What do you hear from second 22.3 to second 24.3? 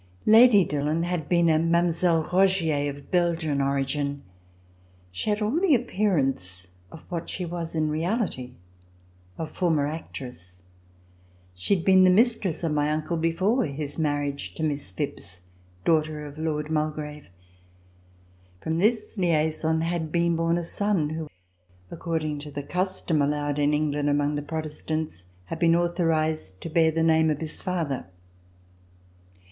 to the custom allowed in England